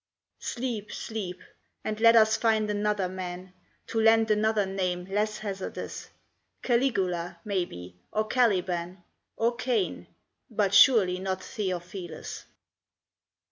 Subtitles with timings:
[0.39, 1.39] Sleep sleep;
[1.83, 3.53] and let us find another man
[3.85, 6.09] To lend another name less hazardous:
[6.63, 9.03] Caligula, maybe, or Caliban,
[9.37, 10.07] Or Cain,
[10.49, 12.45] but surely not Theophilus.